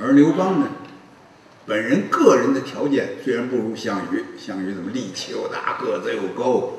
[0.00, 0.68] 而刘邦呢，
[1.66, 6.78] 本人个人的条件虽然不如项羽，项羽怎么力气又大，个子又高，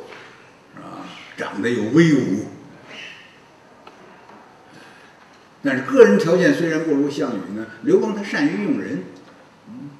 [0.74, 1.06] 是吧？
[1.38, 2.46] 长得又威武，
[5.64, 9.04] 但是个人条件虽然不如项羽呢，刘邦他善于用人，
[9.68, 9.92] 嗯，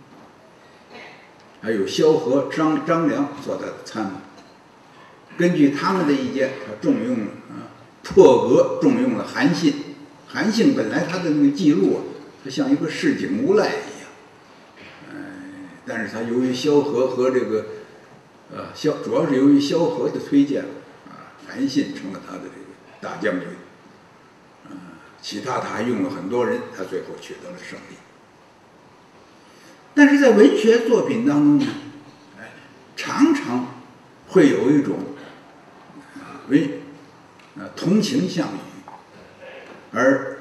[1.62, 4.12] 还有萧何、张张良做他的参谋。
[5.38, 7.70] 根据他们的意见，他重用了啊，
[8.04, 9.76] 破格重用了韩信。
[10.28, 12.00] 韩信本来他的那个记录啊，
[12.44, 13.72] 他像一个市井无赖一
[14.02, 14.10] 样，
[15.12, 15.16] 哎，
[15.86, 17.66] 但是他由于萧何和这个，
[18.52, 20.64] 呃，萧主要是由于萧何的推荐
[21.08, 22.56] 啊，韩信成了他的这个
[23.00, 23.48] 大将军，
[24.66, 24.74] 啊，
[25.22, 27.96] 其他他还用了很多人，他最后取得了胜利。
[29.94, 31.68] 但是在文学作品当中呢，
[32.40, 32.54] 哎，
[32.96, 33.68] 常常
[34.30, 34.98] 会有一种
[36.16, 36.82] 啊为
[37.58, 38.72] 啊同情项羽。
[39.94, 40.38] 而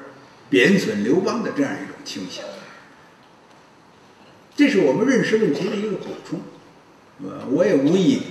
[0.49, 2.43] 贬损刘邦的这样一种倾向，
[4.55, 6.41] 这是我们认识问题的一个补充。
[7.23, 8.23] 呃，我也无意，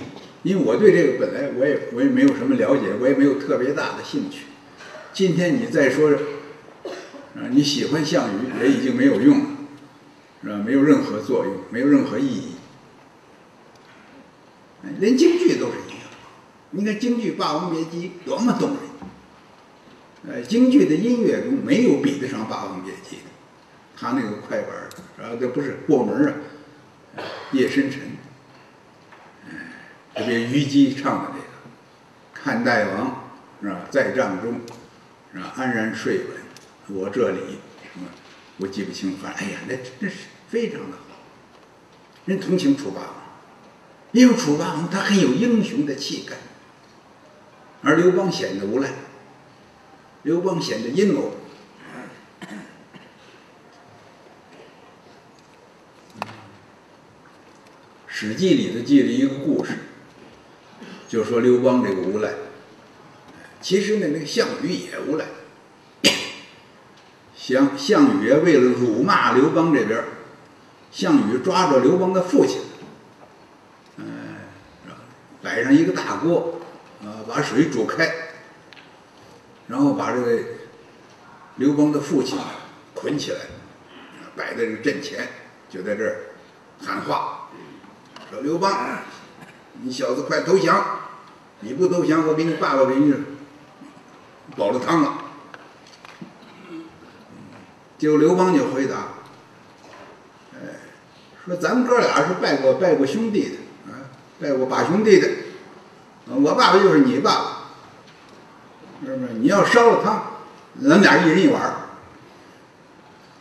[0.43, 4.45] 因为我对这个本来我也我也没有什么了解，我也没有特别大的兴趣。
[5.13, 6.11] 今天你再说，
[7.35, 9.45] 啊，你喜欢项羽也已经没有用了，
[10.43, 10.55] 是吧？
[10.65, 12.51] 没有任何作用，没有任何意义。
[14.99, 15.99] 连京剧都是一样，
[16.71, 18.77] 你看京剧《霸王别姬》多么动人。
[20.27, 23.25] 呃，京剧的音乐中没有比得上《霸王别姬》的，
[24.01, 24.89] 他那个快板儿
[25.21, 26.33] 啊，这不是过门儿啊，
[27.51, 28.01] 夜深沉，
[29.47, 29.51] 哎，
[30.15, 31.45] 特别虞姬唱的这个，
[32.33, 33.29] 看大王
[33.61, 34.61] 是吧，在帐中
[35.31, 37.59] 是吧，安然睡稳，我这里
[37.93, 38.07] 什么，
[38.57, 41.19] 我记不清，反正哎呀，那真是非常的好，
[42.25, 43.15] 人同情楚霸王，
[44.13, 46.37] 因为楚霸王他很有英雄的气概，
[47.83, 48.89] 而刘邦显得无赖。
[50.23, 51.21] 刘邦显得阴谋。
[58.21, 59.71] 《史记》里头记了一个故事，
[61.09, 62.33] 就说刘邦这个无赖。
[63.59, 65.25] 其实呢，那个项羽也无赖。
[67.35, 70.03] 项项羽为了辱骂刘邦这边，
[70.91, 72.61] 项羽抓着刘邦的父亲，
[73.95, 74.35] 嗯，
[75.41, 76.61] 摆上一个大锅，
[77.01, 78.07] 啊，把水煮开。
[79.67, 80.39] 然后把这个
[81.55, 82.37] 刘邦的父亲
[82.93, 83.39] 捆起来，
[84.35, 85.27] 摆在这阵前，
[85.71, 86.17] 就在这儿
[86.85, 87.40] 喊话，
[88.31, 88.99] 说：“刘邦，
[89.81, 90.99] 你小子快投降！
[91.59, 93.13] 你不投降，我给你爸爸给你
[94.55, 95.17] 煲了汤了。”
[97.99, 98.95] 结果刘邦就回答
[100.55, 100.57] ：“哎，
[101.45, 104.09] 说咱们哥俩是拜过拜过兄弟的，啊，
[104.39, 105.27] 拜过把兄弟的，
[106.27, 107.57] 我爸爸就是你爸爸。”
[109.05, 109.33] 是不是？
[109.33, 110.31] 你要烧了汤，
[110.87, 111.75] 咱俩一人一碗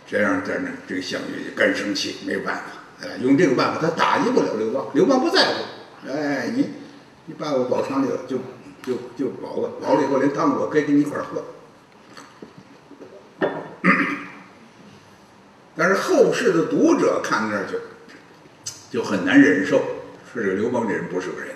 [0.07, 2.63] 这样，在那这个项羽就干生气，没有办法，
[3.03, 5.55] 哎，用这个办法他打击不了刘邦，刘邦不在乎，
[6.09, 6.71] 哎，你
[7.27, 8.39] 你把我煲汤里了，就
[8.83, 11.45] 就就饱了，饱了以后连汤我可以跟你一块喝。
[15.75, 17.79] 但是后世的读者看那儿就
[18.91, 19.79] 就很难忍受，
[20.31, 21.55] 说这个刘邦这人不是个人，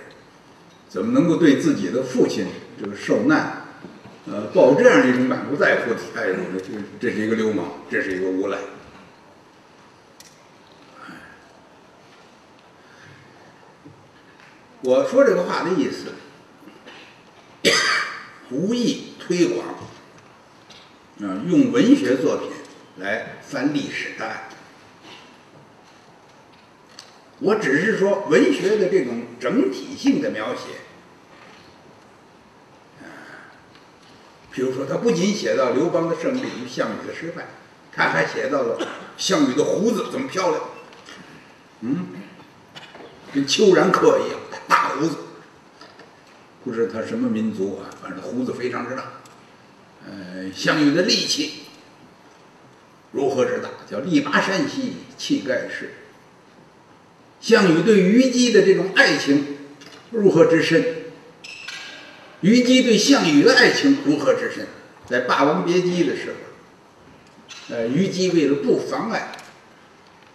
[0.88, 2.46] 怎么能够对自己的父亲
[2.80, 3.64] 这个受难？
[4.26, 8.56] 呃，抱这样一种满不在乎的态度呢，这这是一个流氓，这是一个无赖。
[14.84, 16.12] 我说这个话的意思，
[18.52, 19.66] 无意推广
[21.20, 22.50] 啊，用文学作品
[22.98, 24.44] 来翻历史档案。
[27.38, 30.60] 我只是说文学的这种整体性的描写。
[34.52, 37.46] 比如说，他不仅写到刘邦的胜利与项羽的失败，
[37.90, 40.62] 他还写到了 项羽的胡子怎么漂亮，
[41.80, 42.06] 嗯，
[43.34, 44.38] 跟丘然客一样
[44.74, 45.16] 大胡子。
[46.64, 49.04] 不知他什么民族啊，反正胡子非常之大。
[50.04, 51.62] 呃，项羽的力气
[53.12, 53.68] 如何之大？
[53.88, 55.94] 叫力拔山兮气盖世。
[57.40, 59.58] 项羽对虞姬的这种爱情
[60.10, 60.84] 如何之深？
[62.40, 64.66] 虞姬对项羽的爱情如何之深？
[65.06, 69.32] 在《霸王别姬》的时候，呃，虞姬为了不妨碍，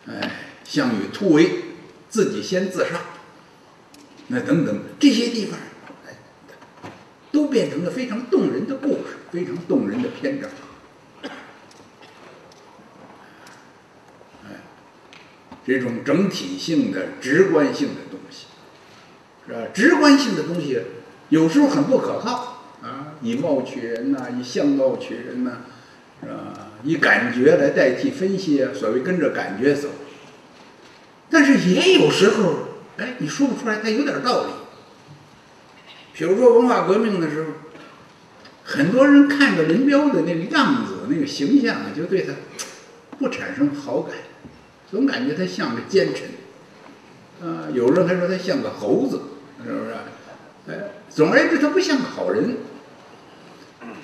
[0.08, 0.31] 哎，
[0.64, 1.64] 项羽突围，
[2.08, 3.02] 自己先自杀，
[4.30, 5.60] 那等等这些地方，
[6.08, 6.14] 哎，
[7.31, 10.50] 都变成了非常动人的故事，非常动人的篇章。
[15.66, 18.48] 这种整体性的、直观性的东西，
[19.46, 19.68] 是吧？
[19.72, 20.81] 直观性的东西。
[21.30, 25.58] 有时候很不可靠啊，以貌取人呐，以相貌取人呐，
[26.22, 26.72] 是吧？
[26.84, 29.90] 以感觉来代替分析啊，所谓跟着感觉走。
[31.30, 32.69] 但是也有时候，
[33.00, 34.50] 哎，你说不出来，它有点道理。
[36.13, 37.50] 比如说文化革命的时候，
[38.66, 42.34] 很多人看着林彪的那个样子、那个形象，就对他
[43.18, 44.16] 不产生好感，
[44.92, 46.28] 总感觉他像个奸臣。
[47.42, 49.22] 啊，有人还说他像个猴子，
[49.66, 49.94] 是不是？
[50.68, 52.57] 哎，总而言之，他不像个好人。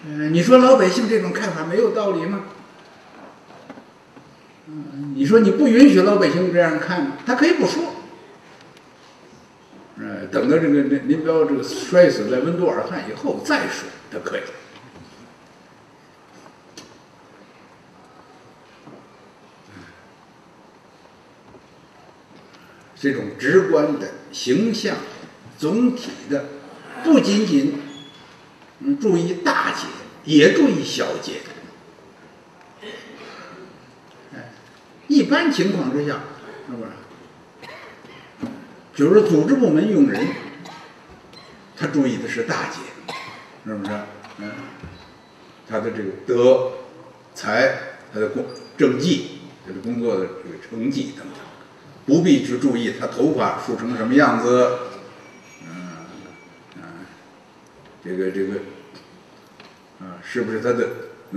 [0.07, 2.45] 嗯，你说老百姓这种看法没有道理吗？
[4.67, 7.93] 嗯，你说你不允许老百姓这样看，他可以不说。
[10.31, 14.41] 等到这个林林彪这个摔死在温都尔汗以后再说，他可以。
[22.97, 24.97] 这种直观的形象，
[25.59, 26.45] 总体的，
[27.03, 27.79] 不仅仅
[28.79, 29.85] 嗯注意大节，
[30.23, 31.33] 也注意小节。
[35.07, 36.23] 一般情况之下，
[36.67, 36.89] 是不是？
[38.95, 40.25] 就是组织部门用人，
[41.75, 42.79] 他注意的是大节，
[43.65, 43.91] 是不是？
[44.37, 44.51] 嗯，
[45.69, 46.71] 他的这个德、
[47.33, 47.77] 才，
[48.13, 48.45] 他的工
[48.77, 51.35] 政绩，他的工作的这个成绩等等。
[52.05, 54.77] 不必去注意他头发梳成什么样子，
[55.63, 55.87] 嗯，
[56.75, 56.83] 嗯，
[58.03, 58.53] 这个这个，
[59.99, 60.87] 啊，是不是他的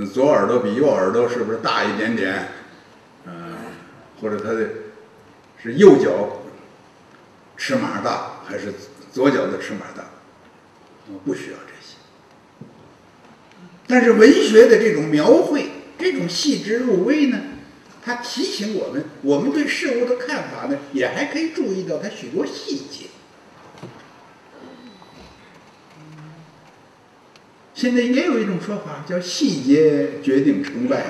[0.07, 2.49] 左耳朵比右耳朵是不是大一点点，
[3.27, 3.57] 嗯，
[4.21, 4.69] 或者他的
[5.61, 6.38] 是右脚
[7.59, 8.73] 尺码大还是
[9.13, 10.05] 左脚的尺码大？
[11.13, 11.97] 我不需要这些。
[13.87, 15.69] 但是文学的这种描绘，
[15.99, 17.39] 这种细致入微呢？
[18.05, 23.07] 它提醒我们，我们对事物的看法呢，也还可以注意到它许多细节。
[27.75, 31.05] 现在也有一种说法，叫细节决定成败，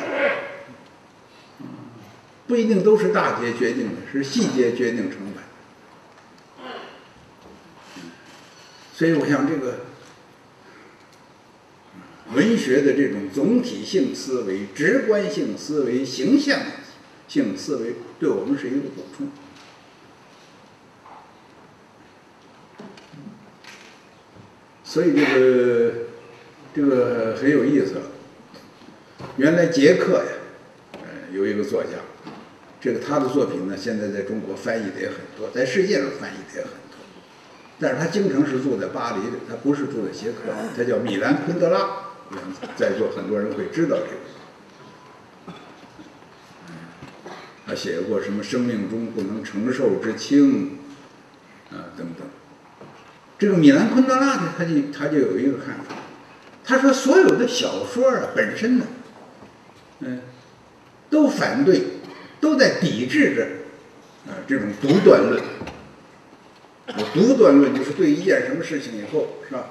[2.46, 5.37] 不一定都是大节决定的，是细节决定成败。
[8.98, 9.82] 所以，我想这个
[12.34, 16.62] 文学的这种总体性思维、直观性思维、形象。
[17.28, 19.28] 性思维对我们是一个补充，
[24.82, 25.94] 所以这个
[26.74, 28.00] 这个很有意思。
[29.36, 30.32] 原来捷克呀，
[30.94, 31.90] 呃，有一个作家，
[32.80, 36.87] 这个他的作品呢，现在在中国翻译的也很多，在世界上翻译的也很多。
[37.80, 42.04] 但是他经常是住在巴黎的，他不是住在捷克，他叫米兰昆德拉。
[42.76, 45.56] 在座很多人会知道这个。
[47.66, 48.42] 他写过什么？
[48.42, 50.78] 生命中不能承受之轻，
[51.70, 52.26] 啊，等等。
[53.38, 55.94] 这个米兰昆德拉呢，他就他就有一个看法，
[56.64, 58.86] 他说所有的小说啊，本身呢，
[60.00, 60.20] 嗯，
[61.08, 61.82] 都反对，
[62.40, 63.46] 都在抵制着，
[64.30, 65.42] 啊，这种独断论。
[66.96, 69.70] 我独断论就是对一件什么事情以后，是吧？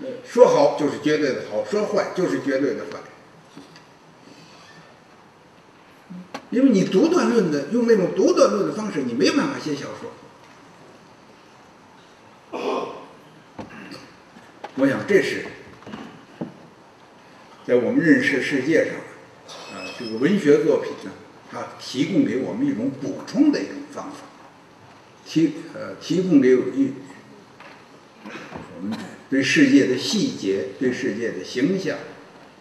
[0.00, 2.98] 呃，说好就是绝对的好，说坏就是绝对的坏。
[6.50, 10.12] 因为你独断论的用那种独断论的方式，你没办法写小说。
[14.76, 15.46] 我想这是
[17.66, 18.94] 在我们认识世界上，
[19.76, 21.10] 啊，这个文学作品呢，
[21.50, 24.18] 它提供给我们一种补充的一种方法，
[25.26, 26.92] 提呃提供给一
[28.76, 28.98] 我们
[29.30, 31.98] 对世界的细节、对世界的形象，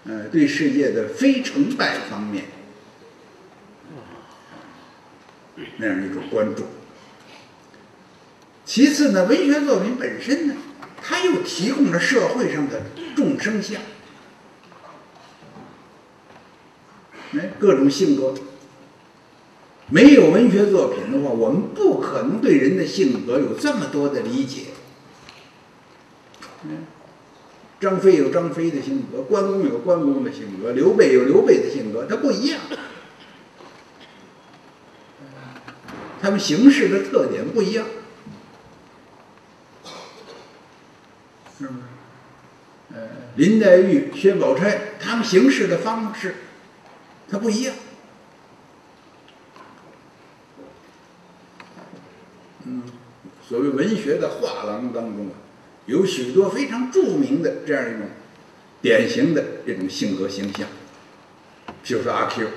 [0.05, 2.45] 呃，对世界的非成败方面。
[5.77, 6.65] 那样一种关注。
[8.65, 10.55] 其次呢，文学作品本身呢，
[11.01, 12.83] 它又提供了社会上的
[13.15, 13.81] 众生相，
[17.33, 18.33] 哎，各种性格。
[19.93, 24.63] 没有文学作品的话，我们不可能对人的性格有这么多的理解。
[26.63, 26.87] 嗯，
[27.79, 32.61] 张飞有张飞的性格，关公有关公的性格，刘备有刘备的性格，他不一样。
[36.19, 37.85] 他们行事的特点不一样，
[41.59, 41.79] 是不是？
[42.95, 46.37] 呃，林黛玉、薛宝钗，他们行事的方式，
[47.29, 47.75] 他不一样。
[52.65, 52.83] 嗯，
[53.53, 55.33] 所谓文学的画廊当中啊，
[55.85, 58.07] 有许多非常著名的这样一种
[58.81, 60.67] 典型的这种性格形象，
[61.83, 62.47] 比如说阿 Q，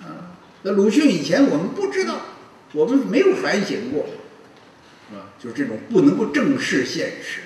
[0.00, 2.20] 啊，那鲁迅以前我们不知道。
[2.72, 4.06] 我们没有反省过，
[5.12, 7.42] 啊，就是这种不能够正视现实，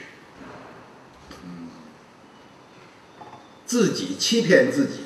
[3.66, 5.00] 自己欺骗自己，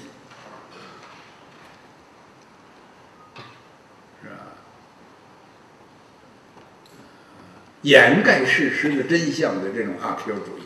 [7.82, 10.62] 掩盖事实的真相的这种阿 Q 主义，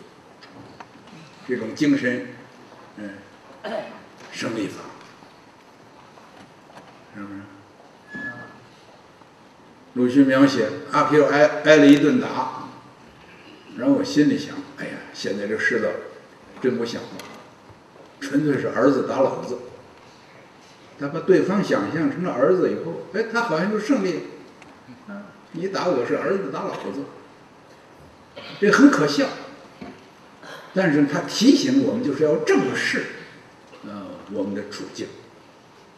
[1.46, 2.28] 这种精神，
[2.96, 3.10] 嗯，
[4.32, 4.80] 胜利法，
[7.14, 7.40] 是不是？
[9.94, 12.64] 鲁迅描写阿 Q 挨挨了一顿打，
[13.76, 15.88] 然后我心里想，哎呀，现在这世道
[16.60, 17.08] 真不像话，
[18.20, 19.58] 纯粹是儿子打老子。
[20.98, 24.20] 他把对方想象成了儿子以后，哎，他好像就胜利了。
[25.56, 27.04] 你打我是儿子打老子，
[28.60, 29.28] 这很可笑。
[30.74, 33.04] 但是他提醒我们，就是要正视，
[33.86, 35.06] 呃，我们的处境，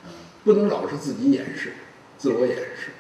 [0.05, 0.13] 啊，
[0.45, 1.73] 不能老是自己掩饰，
[2.19, 2.91] 自我掩饰。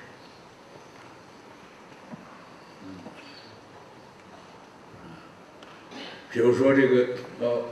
[6.30, 7.08] 比如说这个，
[7.40, 7.64] 呃，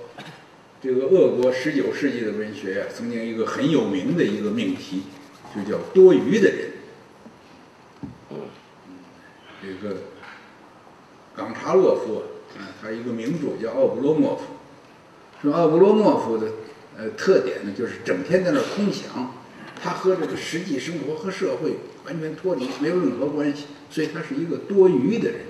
[0.82, 5.04] 这个俄国十九世纪的文学呀，曾经一个很有名的一个命题，
[5.56, 6.73] 就叫多余的人。
[9.64, 9.96] 这个
[11.34, 12.22] 冈察洛夫
[12.58, 14.42] 啊，他一个名著叫奥布罗莫夫，
[15.42, 16.48] 说奥布罗莫夫的
[16.96, 19.34] 呃特点呢，就是整天在那空想，
[19.82, 25.40] 他和这个实际生活和社会完全脱离，没有任何关系，所以他是一个多余的人。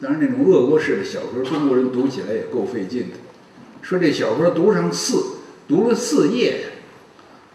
[0.00, 3.16] 当然，那种俄国式的小说，中国人读起来也够费劲的。
[3.80, 5.36] 说这小说读上四，
[5.68, 6.64] 读了四页，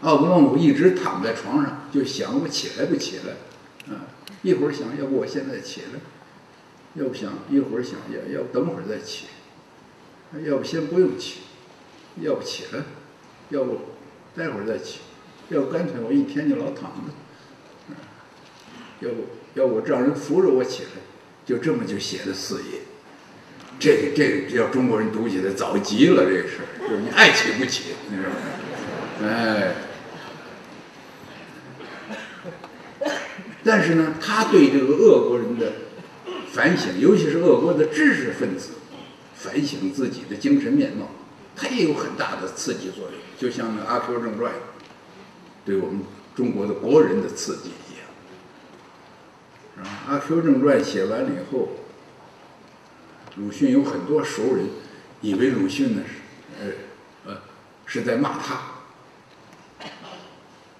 [0.02, 3.34] 奥布洛夫一直躺在床上，就想我起来不起来，
[4.42, 6.00] 一会儿想要不我现在起来，
[6.96, 9.26] 要不想一会儿想要要不等会儿再起，
[10.46, 11.42] 要不先不用起，
[12.22, 12.84] 要不起来，
[13.50, 13.82] 要不
[14.36, 15.00] 待会儿再起，
[15.50, 17.96] 要不干脆我一天就老躺着，
[19.02, 20.90] 要不要不让人扶着我起来。
[21.46, 22.82] 就这么就写了四页，
[23.80, 28.36] 这个这个要中国人读起来早急了，这事儿就是你爱起不起，你知道吗？
[29.24, 29.74] 哎，
[33.64, 35.74] 但是呢，他对这个俄国人的
[36.52, 38.72] 反省，尤其是俄国的知识分子
[39.36, 41.10] 反省自己的精神面貌，
[41.56, 44.52] 他也有很大的刺激作用，就像那《阿 Q 正传》
[45.66, 46.02] 对我们
[46.36, 49.86] 中国的国人的刺激一样。
[50.08, 51.70] 《阿 Q 正传》写完了以后，
[53.36, 54.66] 鲁迅有很多熟人
[55.22, 56.66] 以为鲁迅呢是，
[57.26, 57.42] 呃，呃，
[57.86, 58.62] 是在骂他，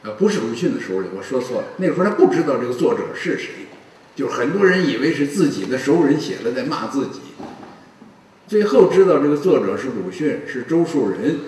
[0.04, 1.68] 呃，不是鲁迅的熟人，我说错了。
[1.78, 3.68] 那个时候他不知道这个作者是谁，
[4.16, 7.20] 就很多人以为是自己的熟人写了在骂自己。
[8.48, 11.40] 最后知道这个作者是鲁迅，是周树人，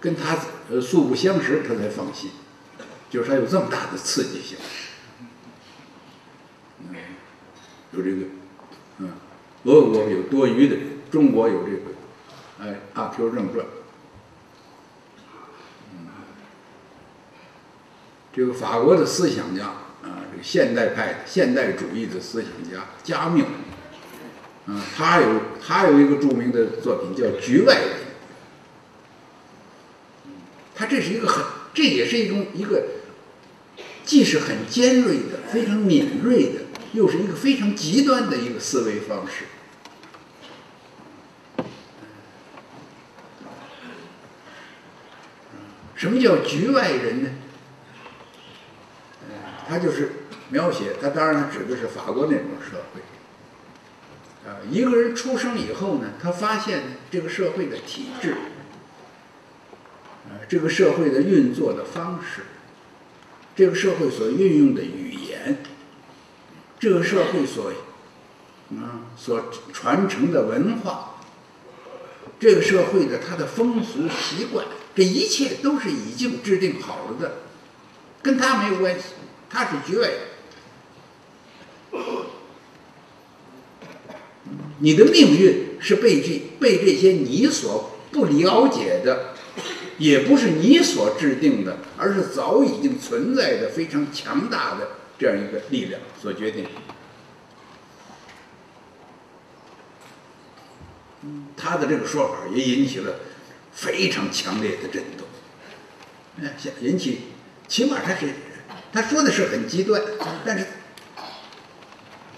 [0.00, 0.38] 跟他
[0.70, 2.30] 呃素不相识，他才放心，
[3.10, 4.56] 就是他有这么大的刺激性。
[7.92, 8.26] 有这个，
[8.98, 9.10] 嗯，
[9.64, 11.80] 俄国有多余的人，中国有这个，
[12.60, 13.64] 哎，《阿 Q 正传》。
[18.36, 19.64] 这个法国的思想家
[20.02, 23.46] 啊，这个现代派、现代主义的思想家加缪，
[24.66, 27.84] 啊，他有他有一个著名的作品叫《局外人》。
[30.74, 32.84] 他这是一个很，这也是一种一个，
[34.04, 36.60] 既是很尖锐的、非常敏锐的。
[36.92, 39.44] 又是一个非常极端的一个思维方式。
[45.94, 47.30] 什么叫局外人呢？
[49.68, 50.12] 他就是
[50.50, 53.00] 描写，他当然指的是法国那种社会。
[54.48, 58.36] 啊，一个人出生以后呢，他发现这个社会的体制，
[60.28, 62.42] 啊，这个社会的运作的方式，
[63.56, 65.58] 这个社会所运用的语言。
[66.78, 67.72] 这个社会所，
[68.72, 71.14] 啊，所传承的文化，
[72.38, 77.38] 这个社会的它的风俗习惯，这一切都是已经制定好了的，
[78.22, 79.14] 跟他没有关系，
[79.48, 80.18] 他是局外人。
[84.80, 89.34] 你的命运是被这被这些你所不了解的，
[89.98, 94.88] 也不是你所制定的，而是早已经存在的非常强大的。
[95.18, 96.66] 这样一个力量所决定，
[101.56, 103.20] 他的这个说法也引起了
[103.72, 105.26] 非常强烈的震动。
[106.42, 107.20] 哎，引起，
[107.66, 108.26] 起码他是
[108.96, 110.00] 他说的是很极端，
[110.42, 110.66] 但是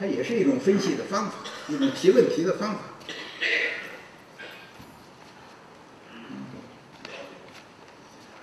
[0.00, 1.34] 他也是一种分析的方法，
[1.68, 2.80] 一种提问题的方法。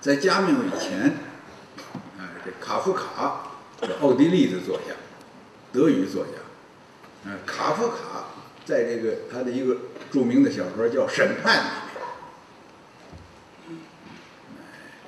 [0.00, 1.18] 在加缪以前，
[2.18, 3.42] 啊，这卡夫卡。
[3.84, 4.94] 是奥地利的作家，
[5.70, 6.32] 德语作家，
[7.26, 8.28] 嗯，卡夫卡
[8.64, 9.76] 在这个他的一个
[10.10, 11.58] 著名的小说叫《审判》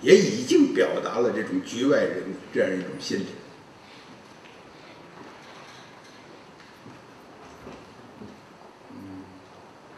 [0.01, 3.27] 也已经表达了这种局外人这样一种心理。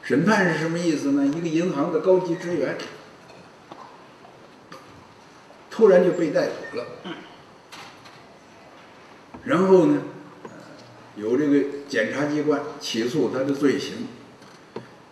[0.02, 1.24] 审判是什么意思呢？
[1.24, 2.76] 一个银行的高级职员
[5.70, 6.86] 突然就被带走了，
[9.44, 10.02] 然后呢，
[11.14, 14.08] 有这个检察机关起诉他的罪行，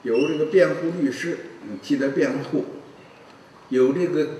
[0.03, 1.39] 有这个辩护律师
[1.81, 2.65] 替他辩护，
[3.69, 4.39] 有这个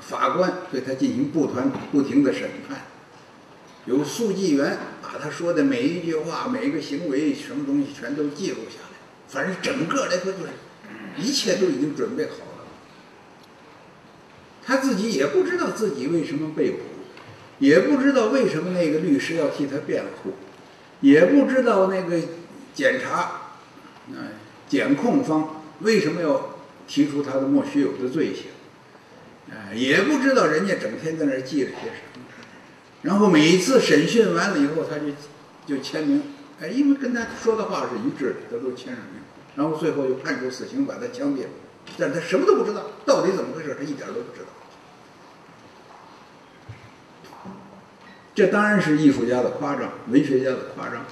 [0.00, 2.82] 法官对他进行不团不停的审判，
[3.86, 8.96] 有速记员把他说的每一句话、每一个行为、什么东西全都记录下来。
[9.28, 10.48] 反正整个来说就是，
[11.16, 12.64] 一切都已经准备好了。
[14.62, 16.78] 他自己也不知道自己为什么被捕，
[17.58, 20.34] 也不知道为什么那个律师要替他辩护，
[21.00, 22.18] 也不知道那个
[22.74, 23.16] 检察，
[24.10, 24.18] 啊，
[24.68, 26.56] 检控方为什么要
[26.86, 28.46] 提出他的莫须有的罪行，
[29.48, 32.24] 哎，也不知道人家整天在那记了些什么。
[33.02, 35.06] 然后每次审讯完了以后，他就
[35.66, 36.22] 就签名，
[36.60, 39.22] 哎，因为跟他说的话是一致的，他都签上名。
[39.56, 41.48] 然后最后又判处死刑，把他枪毙了。
[41.98, 44.46] 但是他什么都不知道，到底怎么回事，他一点都不知道。
[48.34, 51.04] 这当然是艺术家的夸张，文学家的夸张。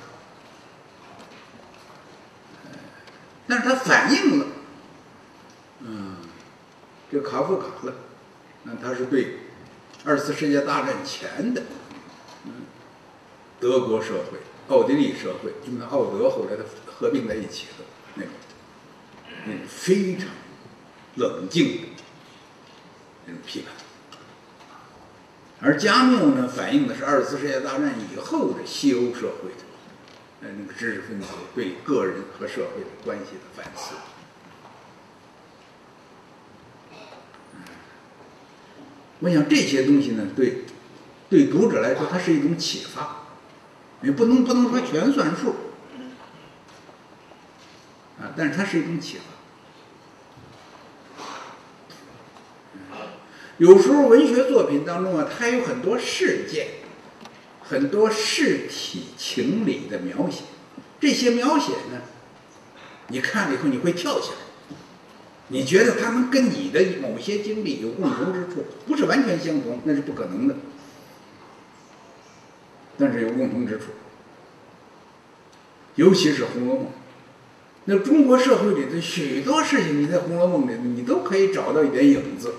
[3.48, 4.46] 但是他反映了，
[5.80, 6.16] 嗯，
[7.10, 7.94] 这卡夫卡了，
[8.82, 9.38] 他是对
[10.04, 11.62] 二次世界大战前的，
[13.60, 17.84] 德国社会、奥地利社会，因为奥德后来他合并在一起了。
[18.14, 18.32] 那种，
[19.46, 20.28] 那种非常
[21.16, 21.88] 冷静的
[23.26, 23.72] 那种批判，
[25.60, 29.64] 而加缪呢，反映的是二次世界大战以后的西欧社会的，
[30.42, 33.94] 呃，那个知识分子对个人和社会的关系的反思。
[39.20, 40.64] 我想这些东西呢，对
[41.28, 43.26] 对读者来说，它是一种启发，
[44.02, 45.56] 也不能不能说全算数。
[48.20, 49.24] 啊，但是它是一种启发。
[53.58, 56.68] 有时候文学作品当中啊，它有很多事件，
[57.60, 60.44] 很多事体情理的描写。
[61.00, 62.02] 这些描写呢，
[63.08, 64.36] 你看了以后你会跳起来，
[65.48, 70.54] 你觉得他们跟你的某些经历有共同之处，不是完全相同，那是不可能的，
[72.98, 73.84] 但是有共同之处。
[75.94, 76.84] 尤其是《红楼梦》。
[77.86, 82.54] 那中国社会里的许多事情，你在《红楼梦》里，你都可以找到一点影子。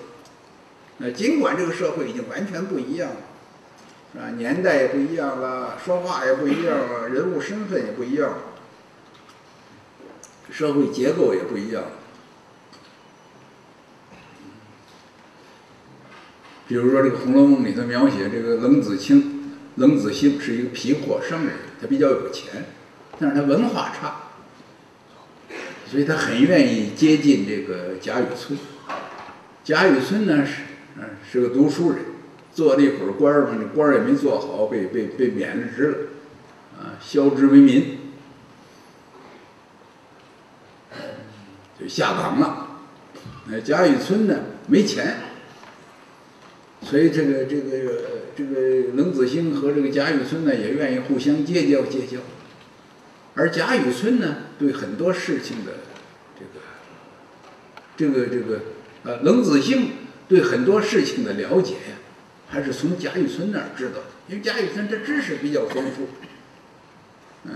[0.98, 3.18] 那尽管这个社会已经完全不一样了，
[4.14, 4.32] 是吧？
[4.32, 8.38] 年代也不一样了，说话也不一样了，人物身份也不一样了，
[10.50, 11.92] 社会结构也不一样了。
[16.70, 22.66] 比如说，这个《红楼梦》里头描写这个冷子清，冷子兴是一个皮货商人，他比较有钱，
[23.20, 24.18] 但是他文化差。
[25.90, 28.60] 所以他很愿意接近这个贾雨村。
[29.64, 30.62] 贾雨村呢是，
[30.98, 32.02] 嗯，是个读书人，
[32.54, 35.98] 做了一会儿官儿嘛，官儿也没做好，被被被免了职了，
[36.78, 37.98] 啊，削职为民，
[41.80, 42.68] 就下岗了。
[43.48, 44.36] 那贾雨村呢
[44.68, 45.18] 没钱，
[46.82, 47.72] 所以这个这个
[48.36, 52.20] 这个冷子兴和这个贾雨村呢也愿意互相结交结交。
[53.36, 55.72] 而贾雨村呢，对很多事情的
[56.38, 56.60] 这个、
[57.96, 58.60] 这个、这个，
[59.04, 59.92] 呃，冷子兴
[60.28, 61.96] 对很多事情的了解呀，
[62.50, 64.04] 还是从贾雨村那儿知道的。
[64.28, 66.08] 因为贾雨村这知识比较丰富，
[67.46, 67.52] 嗯，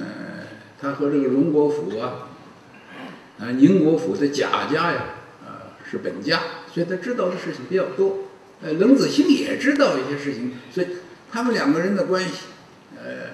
[0.80, 2.30] 他和这个荣国府啊、
[3.40, 5.06] 啊宁国府的贾家呀，
[5.46, 6.40] 啊是本家，
[6.74, 8.23] 所以他知道的事情比较多。
[8.64, 10.88] 呃，冷子兴也知道一些事情，所以
[11.32, 12.46] 他们两个人的关系，
[12.96, 13.34] 呃。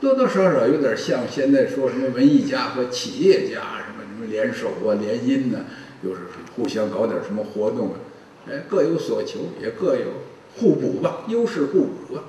[0.00, 5.66] 多多少少有点像现在说什么文艺家和企业家什么什么联手啊联姻呢，
[6.02, 6.20] 又是
[6.56, 7.96] 互相搞点什么活动啊，
[8.48, 10.06] 哎，各有所求，也各有
[10.56, 12.24] 互补吧，优势互补吧。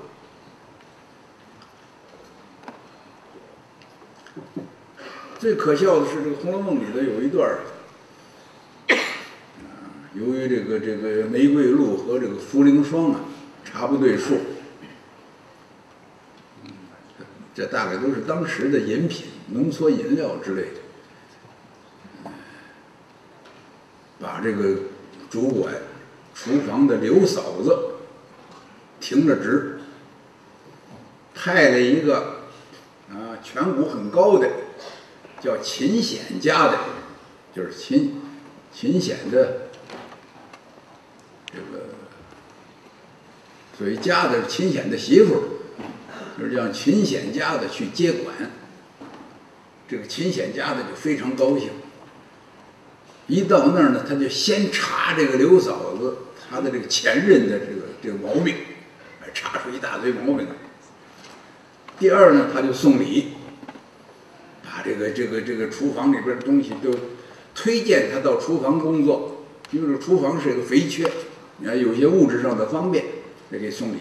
[5.38, 7.56] 最可笑的是这个《红楼梦》里头有一段，
[10.14, 13.20] 由于这个这个玫瑰露和这个茯苓霜啊
[13.64, 14.38] 茶不对数。
[17.54, 22.30] 这大概都是当时的饮品、浓缩饮料之类的，
[24.18, 24.74] 把这个
[25.28, 25.74] 主管、
[26.34, 27.96] 厨房的刘嫂子
[29.00, 29.80] 停了职，
[31.34, 32.44] 派了一个
[33.10, 34.48] 啊颧骨很高的，
[35.38, 36.78] 叫秦显家的，
[37.54, 38.14] 就是秦
[38.72, 39.68] 秦显的
[41.52, 41.90] 这个，
[43.82, 45.42] 所以家的秦显的媳妇。
[46.38, 48.34] 就是让秦显家的去接管
[49.86, 51.68] 这个秦显家的就非常高兴。
[53.26, 56.16] 一到那儿呢，他就先查这个刘嫂子
[56.50, 58.54] 他的这个前任的这个这个毛病，
[59.34, 60.54] 查出一大堆毛病来。
[61.98, 63.34] 第二呢，他就送礼，
[64.64, 66.90] 把这个这个这个厨房里边的东西都
[67.54, 71.06] 推荐他到厨房工作，因为这厨房是一个肥缺，
[71.58, 73.04] 你看有些物质上的方便，
[73.52, 73.98] 得给送礼。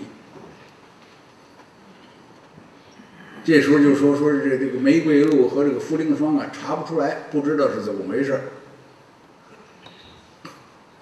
[3.43, 8.39] 这时候就说说这这个玫瑰露和这个茯苓霜啊，查不出来，不知道是怎么回事。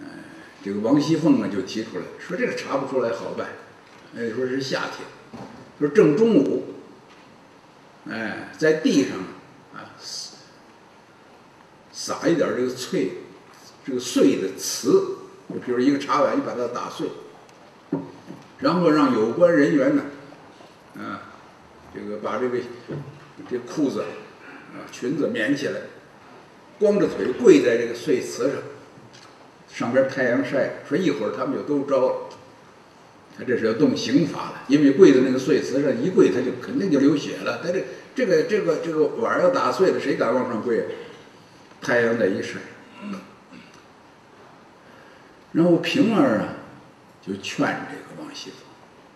[0.02, 0.06] 哎，
[0.64, 3.50] 这个王熙凤呢就提出来说这个查不出来好办，
[4.16, 5.06] 哎，说是夏天，
[5.80, 6.76] 说正中午，
[8.10, 9.18] 哎，在地上
[9.74, 9.92] 啊
[11.92, 13.12] 撒一点这个脆，
[13.86, 15.18] 这个碎的瓷，
[15.50, 17.10] 就比如一个茶碗，你把它打碎，
[18.60, 20.04] 然后让有关人员呢，
[20.98, 21.22] 啊。
[21.92, 22.60] 这个把这个
[23.50, 25.82] 这裤子啊裙子免起来，
[26.78, 28.62] 光着腿跪在这个碎瓷上，
[29.68, 32.16] 上边太阳晒，说一会儿他们就都招了。
[33.36, 37.60] 他这是要动刑法了，因为跪在那个碎瓷上一跪，他就肯定就流血了。
[37.64, 40.86] 他这这个这个这个碗要打碎了，谁敢往上跪？
[41.82, 42.60] 太阳再一晒，
[45.54, 46.54] 然后平儿啊
[47.26, 48.60] 就劝这个王熙凤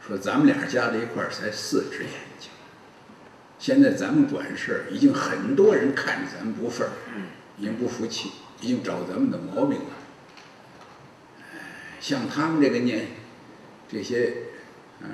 [0.08, 2.50] 说：“咱们俩加在一块儿才四只眼睛。”
[3.60, 6.90] 现在咱们管事儿，已经很多人看着咱们不忿儿，
[7.60, 9.86] 已经不服气，已经找咱们的毛病了。
[12.02, 13.06] 像他们这个年，
[13.88, 14.34] 这些，
[15.02, 15.08] 嗯，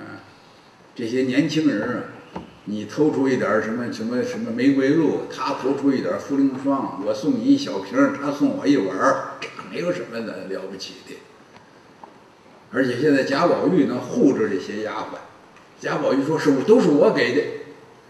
[0.96, 2.04] 这些年轻人啊，
[2.64, 8.98] 你偷出一点什么什么什么玫瑰露，他偷出一点茯苓霜，我送你一小瓶他送我一碗
[9.70, 11.16] 没有什么的了不起的。
[12.72, 15.18] 而且现在贾宝玉能护着这些丫鬟，
[15.80, 17.42] 贾宝玉说是都是我给的。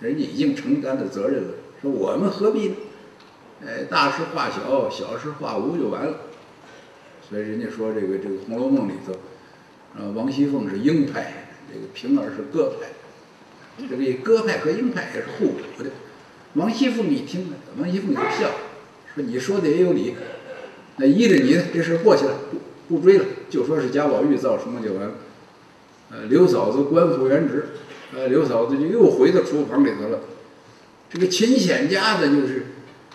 [0.01, 1.49] 人家已经承担了责任了，
[1.81, 2.75] 说我们何必呢？
[3.65, 6.21] 哎，大事化小，小事化无就完了。
[7.29, 9.11] 所以人家说这个这个《红楼梦》里头，
[9.93, 12.87] 啊，王熙凤是鹰派，这个平儿是鸽派，
[13.89, 15.89] 这个鸽派和鹰派也是互补的。
[16.53, 18.51] 王熙凤一听，王熙凤就笑，
[19.13, 20.15] 说你说的也有理，
[20.95, 22.39] 那依着你这事过去了，
[22.89, 25.13] 不追了，就说是贾宝玉造什么就完了。
[26.11, 27.67] 呃，刘嫂子官复原职。
[28.11, 30.19] 呃，刘嫂子就又回到厨房里头了。
[31.11, 32.65] 这个秦显家的，就是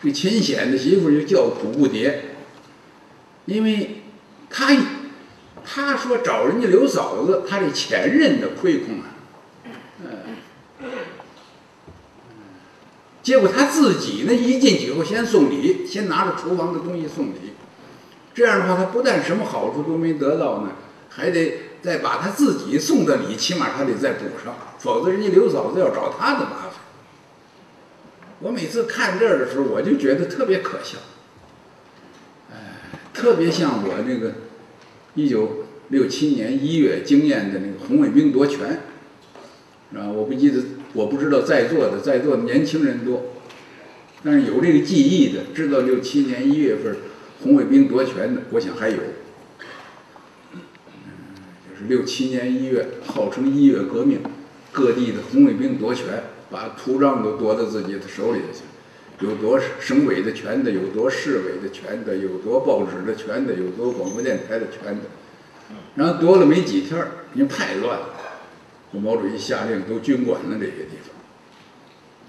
[0.01, 2.13] 这秦显的媳妇就叫苦不迭，
[3.47, 4.03] 因为
[4.49, 4.77] 他
[5.65, 9.17] 他说找人家刘嫂子，他这前任的亏空啊，
[10.01, 10.87] 嗯，
[13.21, 17.54] 结果他自己呢一进去以后先送礼，先拿着厨房的东西送礼，
[18.35, 20.73] 这样的话他不但什么好处都没得到呢，
[21.09, 21.61] 还得。
[21.85, 26.81] 再把他自己送的礼，起码他得再补上，否则人家刘嫂子要找他的麻烦。
[28.39, 30.97] 我每次看这儿的时候，我就觉得特别可笑，
[32.51, 32.57] 哎，
[33.13, 34.33] 特别像我那个
[35.15, 38.81] 一九六七年一月经验的那个红卫兵夺权，
[39.95, 40.63] 啊，我不记得，
[40.95, 43.25] 我不知道在座的在座的年轻人多，
[44.25, 46.97] 但是有这个记忆的，知道六七年一月份
[47.43, 48.97] 红卫兵夺权的，我想还有。
[50.57, 54.21] 就是六七年一月，号称一月革命，
[54.73, 65.03] 各地的红卫兵夺权，把图章都夺到自己的手里头去，有夺省委的权的，有夺市委的权的，有夺报纸的权的，有夺广播电台的权的。
[65.97, 68.09] 然后夺了没几天，因为太乱了，
[68.93, 71.15] 毛主席下令都军管了这些地方。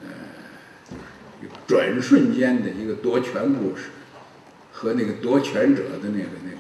[0.01, 0.07] 呃，
[1.67, 3.89] 转瞬间的一个夺权故事，
[4.75, 6.57] 和那个夺权者的那个那个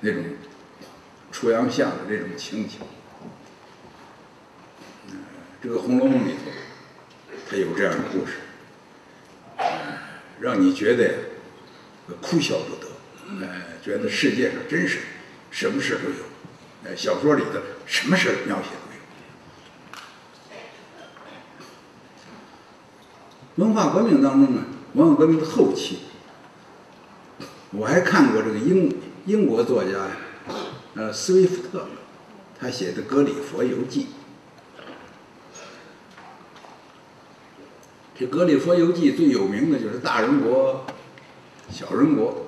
[0.00, 0.24] 那个那种。
[1.32, 2.80] 出洋相的这种情景，
[5.62, 6.50] 这个《红楼梦》里头，
[7.48, 8.32] 它有这样的故事，
[10.40, 11.14] 让你觉得
[12.20, 12.88] 哭笑不得，
[13.46, 14.98] 哎，觉得世界上真是
[15.52, 16.24] 什么事都有，
[16.84, 18.70] 哎，小说里的什么事描写
[23.56, 23.64] 都有。
[23.64, 26.00] 文化革命当中呢，文化革命的后期，
[27.72, 28.92] 我还看过这个英
[29.26, 29.90] 英国作家。
[30.96, 31.86] 呃，斯威夫特，
[32.58, 34.02] 他写的《格里佛游记》。
[38.18, 40.84] 这《格里佛游记》最有名的就是大人国、
[41.70, 42.46] 小人国。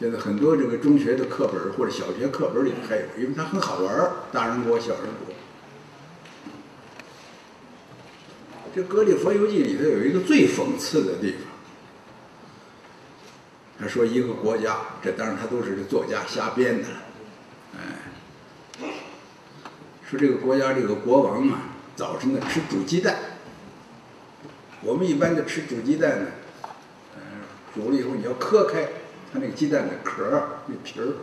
[0.00, 4.12] 现在很多这个中学的课本或者小学课本里还有，因为它很好玩儿。
[4.32, 5.34] 大人国、小人国。
[8.74, 11.47] 这《格里佛游记》里头有一个最讽刺的地方。
[13.88, 16.94] 说一个国家，这当然他都是作家瞎编的了。
[17.74, 18.88] 哎，
[20.08, 21.62] 说这个国家这个国王啊，
[21.96, 23.16] 早晨呢吃煮鸡蛋，
[24.82, 26.26] 我们一般的吃煮鸡蛋呢，
[27.16, 27.22] 嗯，
[27.74, 28.88] 煮了以后你要磕开
[29.32, 31.14] 它那个鸡蛋的壳儿、那皮儿。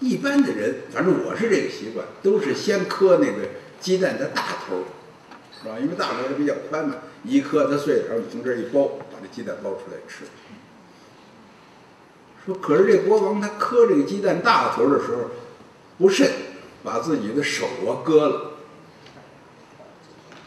[0.00, 3.48] 一般的人，反正我是这个习惯，都是先磕那个
[3.80, 4.84] 鸡蛋的大头儿，
[5.62, 5.76] 是吧？
[5.80, 10.24] 因为大头儿比较宽嘛，一磕它碎了，然后你从这儿一剥，把这鸡蛋剥出来吃。
[12.44, 15.30] 说，可是这国王他磕这个鸡蛋大头的时候
[15.96, 16.30] 不慎，
[16.82, 18.50] 把自己的手啊割了。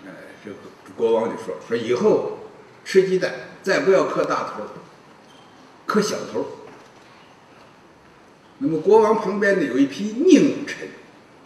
[0.05, 0.11] 哎，
[0.45, 0.51] 这
[0.95, 2.37] 国王就说说以后
[2.85, 4.63] 吃鸡蛋再不要磕大头，
[5.87, 6.45] 磕小头。
[8.59, 10.87] 那么国王旁边呢有一批佞臣，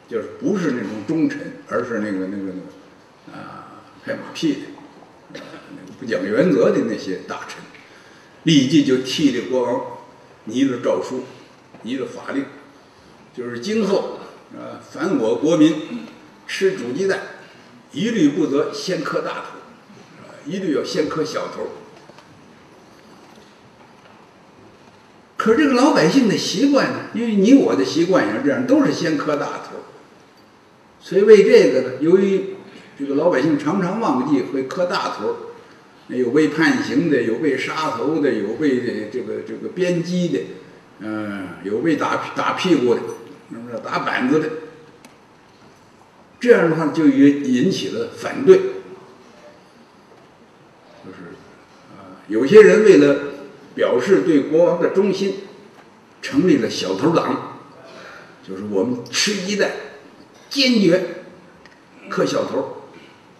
[0.10, 4.60] 就是不是那种忠臣，而是那个那个那个啊拍马屁的，
[6.02, 7.62] 不讲原则的那些大臣，
[8.44, 9.82] 立即就替这国王。
[10.46, 11.26] 拟了诏书，
[11.84, 12.46] 拟了法令，
[13.38, 14.18] 就是今后
[14.56, 16.08] 啊，凡我国民
[16.48, 17.20] 吃煮鸡蛋，
[17.92, 19.60] 一律不得先磕大头，
[20.24, 21.68] 啊，一律要先磕小头。
[25.38, 29.78] 可是这个老百姓的习惯呢，因为你我的习惯也是这样，都是先磕大头。
[31.00, 32.56] 所以为这个呢，由于
[32.98, 35.51] 这个老百姓常常忘记会磕大头。
[36.08, 40.40] 有被判刑的，有被杀头的，有被这个这个鞭击的，
[41.00, 43.00] 嗯，有被打打屁股的，
[43.50, 44.50] 是不是打板子的？
[46.40, 48.58] 这样的话就引引起了反对，
[51.06, 51.32] 就是
[51.92, 53.20] 啊，有些人为了
[53.74, 55.36] 表示对国王的忠心，
[56.22, 57.60] 成立了小头党，
[58.46, 59.72] 就是我们吃鸡蛋，
[60.50, 61.24] 坚决
[62.10, 62.88] 磕小头，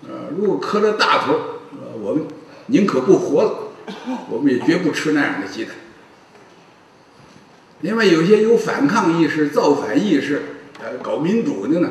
[0.04, 2.26] 啊，如果磕了大头，啊，我们。
[2.72, 3.74] 宁可不活了，
[4.30, 5.76] 我们也绝不吃那样的鸡蛋。
[7.82, 10.42] 另外，有些有反抗意识、造反意识、
[10.80, 11.90] 呃，搞民主的呢，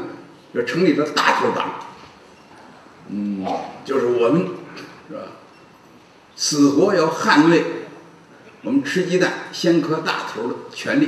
[0.55, 1.75] 就成立了大头党。
[3.09, 3.45] 嗯，
[3.85, 4.47] 就是我们
[5.09, 5.21] 是吧？
[6.35, 7.65] 死活要捍卫
[8.63, 11.07] 我们吃鸡蛋先磕大头的权利。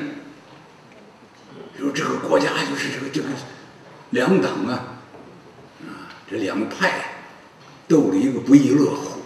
[1.74, 3.28] 比如这个国家就是这个这个
[4.10, 4.98] 两党啊，
[5.86, 7.14] 啊，这两派
[7.88, 9.21] 斗了一个不亦乐乎。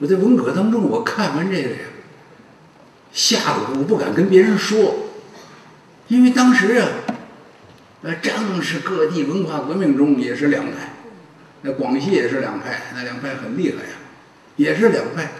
[0.00, 1.76] 我在文革当中，我看完这个呀，
[3.12, 5.10] 吓得我不敢跟别人说，
[6.08, 6.88] 因为当时啊，
[8.02, 10.94] 呃，正是各地文化革命中也是两派，
[11.60, 13.90] 那广西也是两派，那两派很厉害呀，
[14.56, 15.32] 也是两派，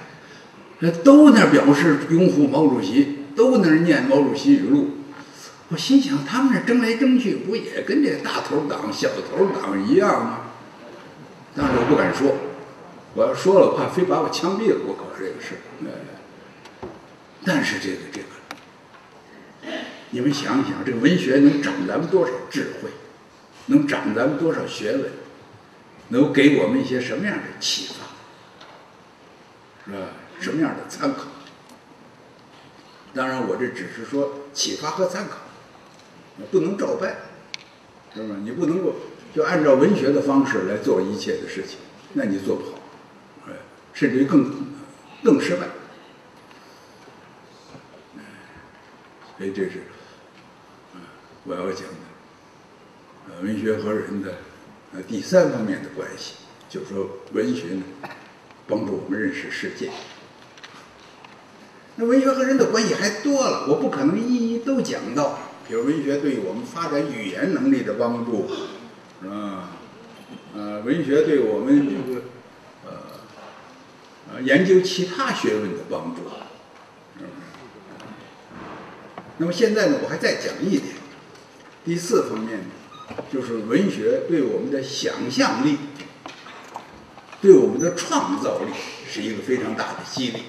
[0.80, 4.98] 那都那表示拥护毛主席，都那念毛主席语录。
[5.70, 10.40] 我心想，他们这争来争去，不也跟这大头党、小头党一样吗？
[11.56, 12.36] 但是我不敢说。
[13.14, 14.76] 我要说了，怕非把我枪毙了。
[14.86, 16.88] 我搞这个事，哎，
[17.44, 18.26] 但是这个这个，
[20.10, 22.90] 你们想一想，这个文学能长咱们多少智慧，
[23.66, 25.10] 能长咱们多少学问，
[26.08, 28.06] 能给我们一些什么样的启发，
[29.86, 30.06] 是吧？
[30.40, 31.24] 什么样的参考？
[33.12, 35.38] 当然，我这只是说启发和参考，
[36.52, 37.16] 不能照办，
[38.14, 38.36] 是吧？
[38.44, 38.94] 你不能够
[39.34, 41.78] 就按照文学的方式来做一切的事情，
[42.12, 42.79] 那你做不好。
[43.92, 44.50] 甚至于更
[45.22, 45.66] 更失败，
[49.36, 49.82] 所以这是
[51.44, 54.36] 我要讲的，呃，文学和人的
[54.94, 56.36] 呃第三方面的关系，
[56.70, 57.82] 就是说文学呢
[58.66, 59.90] 帮助我们认识世界。
[61.96, 65.38] 那文学和人的关系还多了，我不可能一一都讲到。
[65.68, 68.48] 比如文学对我们发展语言能力的帮助，
[69.28, 69.70] 啊，
[70.54, 72.22] 呃，文学对我们这个。
[74.30, 76.22] 啊，研究其他学问的帮助。
[79.38, 80.94] 那么现在呢，我还再讲一点。
[81.82, 82.60] 第四方面，
[83.32, 85.78] 就是文学对我们的想象力、
[87.40, 88.66] 对我们的创造力
[89.10, 90.42] 是一个非常大的激励。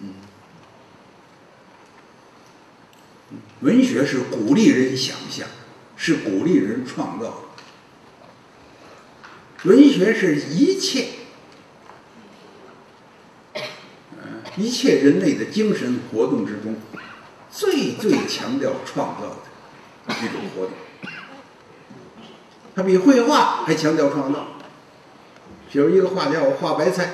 [0.00, 0.14] 嗯，
[3.60, 5.46] 文学是鼓励人想象，
[5.96, 7.44] 是鼓励人创造。
[9.64, 11.08] 文学是一切，
[14.56, 16.76] 一切人类的精神活动之中，
[17.50, 19.36] 最最强调创造
[20.06, 20.72] 的一种活动。
[22.74, 24.46] 它比绘画还强调创造。
[25.70, 27.04] 比如一个画家，我画白菜，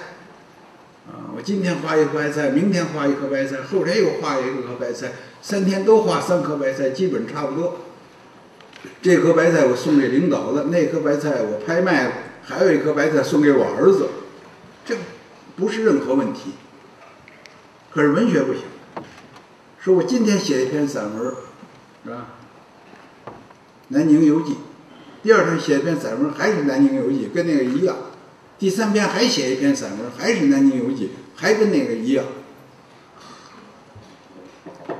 [1.08, 7.78] 啊，我今天画一颗白菜，明天画一颗白菜，后天又画一颗白菜，三天都画三颗白菜，基本差不多。
[9.02, 12.12] 这颗白菜我送给领导了，那颗白菜我拍卖了。
[12.46, 14.08] 还有一颗白菜送给我儿子，
[14.84, 14.96] 这
[15.56, 16.52] 不是任何问题。
[17.90, 18.62] 可是文学不行，
[19.80, 21.34] 说我今天写一篇散文，
[22.04, 22.28] 是吧？
[23.88, 24.52] 南宁游记》，
[25.24, 27.96] 第二天写一篇散文还是《南宁游记》，跟那个一样，
[28.58, 32.24] 第三篇还写一篇散文还是《南宁游记》，还跟那个一样，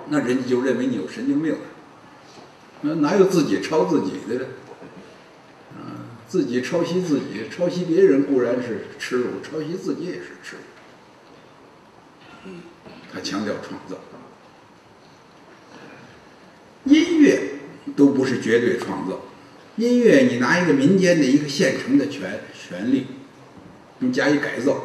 [0.09, 1.59] 那人家就认为你有神经病了，
[2.81, 4.47] 那哪有自己抄自己的呢？
[6.29, 12.51] 自己抄袭自己，抄袭别人固然是耻辱，抄袭自己也是耻辱。
[13.13, 13.97] 他强调创造，
[16.85, 17.61] 音乐
[17.97, 19.21] 都不是绝对创造。
[19.77, 23.07] 音乐，你拿一个民间的一个现成的旋旋律，
[23.99, 24.85] 你加以改造，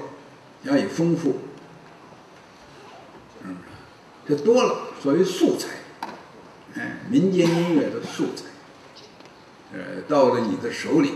[0.65, 1.39] 加以丰富，
[3.43, 3.57] 嗯，
[4.27, 5.69] 这多了，所谓素材，
[6.75, 8.45] 哎，民间音乐的素材，
[9.73, 11.13] 呃，到了你的手里，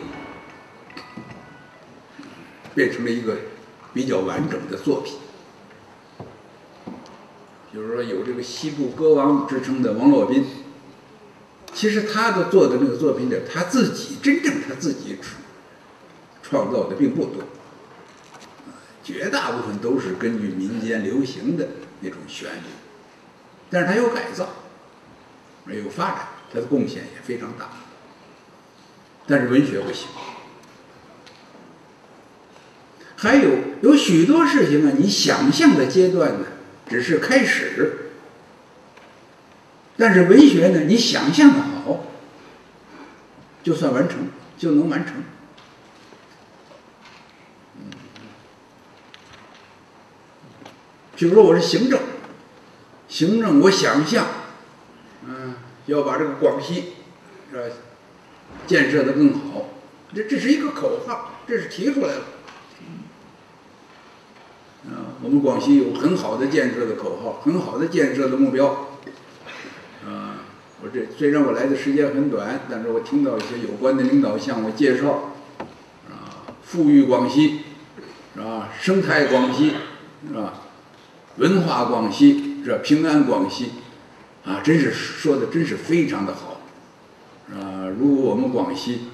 [2.74, 3.38] 变成了一个
[3.94, 5.16] 比较完整的作品。
[7.74, 10.46] 就是说，有这个西部歌王之称的王洛宾，
[11.74, 15.18] 其实他的做的那个作品里，他自己真正他自己
[16.42, 17.44] 创造的并不多，
[19.04, 21.68] 绝大部分都是根据民间流行的
[22.00, 22.70] 那种旋律，
[23.70, 24.48] 但是他有改造，
[25.68, 27.70] 有发展，他的贡献也非常大。
[29.28, 30.08] 但是文学不行，
[33.16, 36.48] 还有有许多事情啊，你想象的阶段呢。
[36.88, 38.12] 只是开始，
[39.98, 40.82] 但是文学呢？
[40.82, 42.06] 你想象的好，
[43.64, 45.16] 就算完成，就能完成。
[51.16, 52.00] 比如说我是行政，
[53.08, 54.28] 行政我想象，
[55.26, 55.56] 嗯，
[55.88, 56.94] 要把这个广西
[57.50, 57.76] 是吧，
[58.68, 59.70] 建设的更好，
[60.14, 62.22] 这这是一个口号，这是提出来了。
[64.88, 68.68] 啊，我们广西有很好的建设的口号，很好的建设的目标。
[70.06, 70.46] 啊，
[70.84, 75.34] 我这虽然我来的时间很短，但是我听到一些有关的领导向我介绍，
[76.08, 77.62] 啊，富裕广西，
[78.36, 78.70] 是吧？
[78.80, 79.74] 生态广西，
[80.28, 80.62] 是吧？
[81.38, 82.78] 文化广西，是吧？
[82.84, 83.72] 平安广西，
[84.46, 86.45] 啊，真是说的真是非常的好，
[87.54, 89.10] 啊，如果我们广西，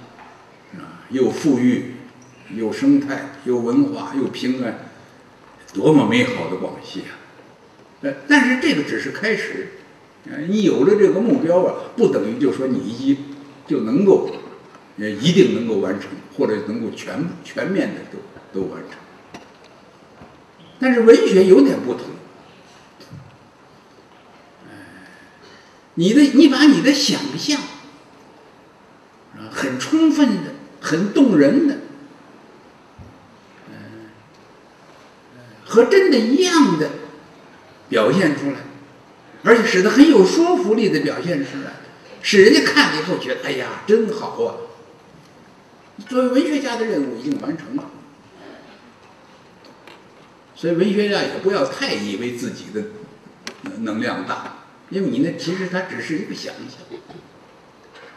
[0.76, 1.96] 啊，又富裕，
[2.56, 4.88] 又生态，又文化，又平安。
[5.74, 7.16] 多么美好的广西啊！
[8.02, 9.70] 呃，但是这个只是开始，
[10.30, 13.18] 呃，你有了这个目标啊，不等于就说你一
[13.68, 14.30] 就能够，
[14.98, 19.00] 呃，一定能够完成，或者能够全全面的都都完成。
[20.78, 22.02] 但是文学有点不同，
[25.94, 27.62] 你的你把你的想象，
[29.50, 30.52] 很充分的、
[30.82, 31.76] 很动人的。
[33.70, 33.82] 嗯
[35.66, 36.90] 和真的一样的
[37.88, 38.58] 表现出来，
[39.44, 41.72] 而且使得很有说服力的表现出来，
[42.22, 44.56] 使人家看了以后觉得，哎呀，真好啊！
[46.10, 47.90] 作为文学家的任务已经完成了，
[50.56, 52.84] 所以文学家也不要太以为自己的
[53.80, 57.00] 能量大，因为你那其实它只是一个想象。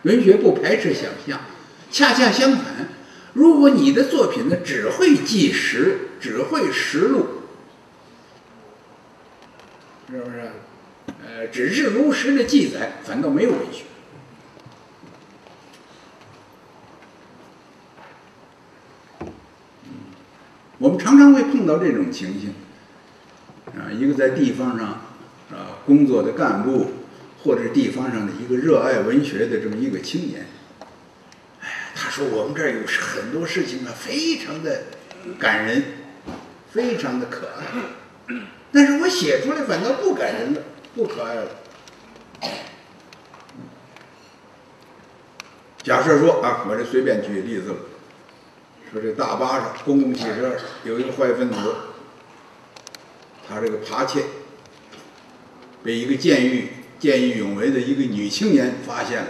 [0.04, 1.40] 文学不排斥想象，
[1.90, 2.88] 恰恰相反，
[3.32, 7.26] 如果你的作品呢只会记实，只会实录。
[10.10, 10.50] 是不是？
[11.26, 13.84] 呃，只是如实的记载，反倒没有文学。
[20.78, 22.52] 我们常常会碰到这种情形，
[23.74, 24.86] 啊，一个在地方上
[25.50, 26.92] 啊工作的干部，
[27.44, 30.46] 或者地方上的一个热爱文学的这么一个青年，
[31.60, 34.84] 哎，他说我们这儿有很多事情啊，非常的
[35.38, 35.84] 感人，
[36.72, 38.34] 非常的可爱。
[38.72, 40.62] 但是我写出来反倒不感人了，
[40.94, 41.50] 不可爱了。
[45.82, 47.76] 假设说啊，我这随便举例子了，
[48.90, 51.58] 说这大巴上公共汽车有一个坏分子，
[53.46, 54.24] 他这个扒窃，
[55.82, 59.28] 被一个监狱见义勇为的一个女青年发现了，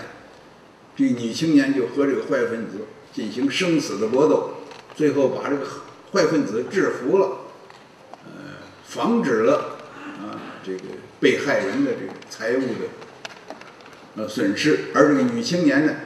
[0.96, 4.54] 这个女青年就和这个坏分子进行生死的搏斗，
[4.94, 5.66] 最后把这个
[6.12, 7.38] 坏分子制服了。
[8.24, 8.30] 呃
[8.86, 9.78] 防止了
[10.20, 10.84] 啊这个
[11.18, 12.86] 被害人的这个财务的
[14.14, 15.96] 呃损失，而这个女青年呢，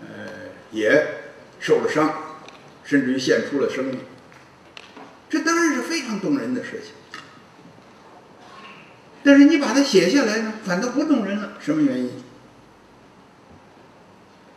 [0.00, 1.06] 呃也
[1.60, 2.12] 受了伤，
[2.82, 3.98] 甚至于献出了生命。
[5.30, 6.92] 这当然是非常动人的事情。
[9.24, 11.52] 但是你把它写下来呢，反倒不动人了。
[11.60, 12.10] 什么原因？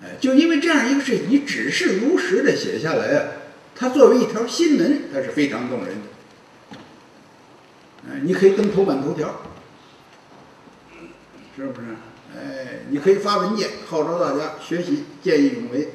[0.01, 3.27] 哎，就因为这样一个事情，你只是如实的写下来啊，
[3.75, 6.77] 它作为一条新闻，它是非常动人的。
[8.07, 9.41] 哎你可以登头版头条，
[11.55, 11.87] 是不是？
[12.35, 15.89] 哎，你可以发文件号召大家学习，见义勇为。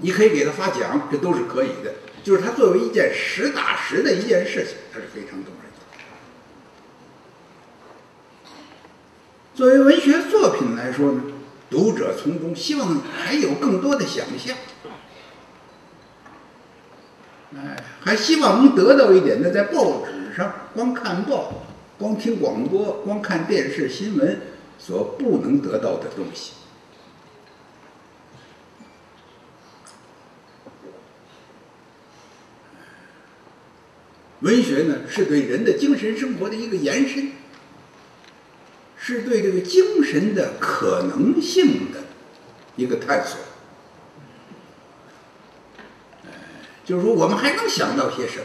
[0.00, 1.94] 你可以给他发奖，这都是可以的。
[2.22, 5.80] 就是他作为一件实打实的一件事情，他是非常动人的。
[9.54, 11.22] 作为文学作品来说呢，
[11.68, 14.56] 读者从中希望还有更多的想象，
[17.56, 21.64] 哎，还希望能得到一点呢，在报纸上光看报、
[21.98, 24.40] 光听广播、光看电视新闻
[24.78, 26.52] 所不能得到的东西。
[34.42, 37.32] 文学呢，是对人的精神生活的一个延伸，
[38.96, 42.04] 是对这个精神的可能性的
[42.76, 43.38] 一个探索。
[46.84, 48.44] 就是说，我们还能想到些什么？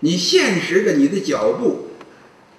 [0.00, 1.90] 你现实的你的脚步，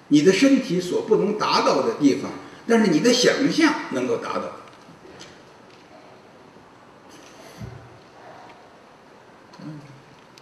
[0.08, 2.32] 你的身体所不能达到的地方，
[2.66, 4.56] 但是你的想象能够达到。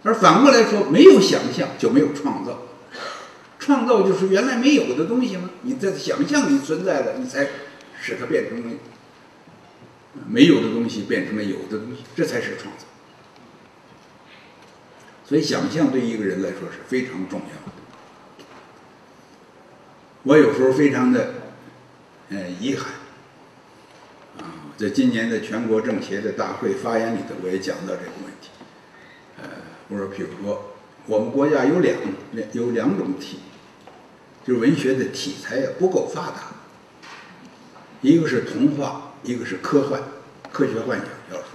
[0.05, 2.61] 而反过来说，没有想象就没有创造，
[3.57, 5.49] 创造就是原来没有的东西吗？
[5.63, 7.47] 你在想象里存在的，你才
[7.99, 8.77] 使它变成
[10.27, 12.85] 没有的东西变成了有的东西，这才是创造。
[15.27, 17.71] 所以，想象对一个人来说是非常重要的。
[20.21, 21.33] 我有时候非常的，
[22.29, 22.93] 呃，遗憾，
[24.37, 28.24] 啊，在今年的全国政协的大会发言里头，我也讲到这个。
[29.87, 30.73] 我说，比如说，
[31.05, 31.95] 我们国家有两
[32.31, 33.39] 两有两种题，
[34.43, 36.53] 就是文学的题材呀不够发达。
[38.01, 40.01] 一个是童话，一个是科幻、
[40.51, 41.45] 科学幻想小说。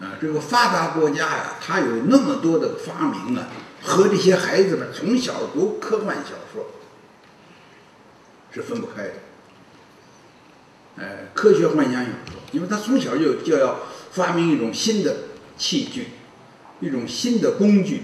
[0.00, 3.48] 啊，这个发达国家呀，它有那么多的发明啊，
[3.82, 6.66] 和这些孩子们从小读科幻小说
[8.50, 9.12] 是分不开的。
[10.98, 13.80] 哎，科学幻想小说，因为他从小就就要
[14.12, 15.16] 发明一种新的
[15.58, 16.08] 器具。
[16.80, 18.02] 一种新的工具，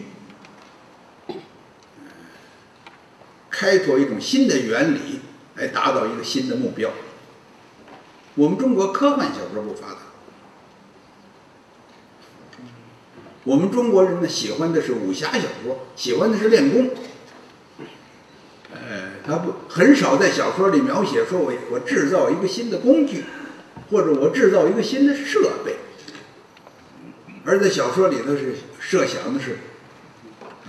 [3.50, 5.20] 开拓一种新的原理，
[5.56, 6.90] 来达到一个新的目标。
[8.34, 9.98] 我们中国科幻小说不发达，
[13.44, 16.90] 我们中国人呢喜欢的是武侠小说，喜欢的是练功。
[18.72, 23.24] 呃，他不很少在小说里描写说我我制造一个新的工具，
[23.90, 25.76] 或者我制造一个新的设备。
[27.52, 29.58] 而在小说里头是设想的是，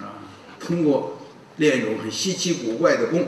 [0.02, 0.20] 啊，
[0.60, 1.18] 通过
[1.56, 3.22] 练一种很稀奇古怪的功，